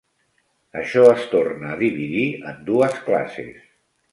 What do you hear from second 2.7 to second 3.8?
dues classes.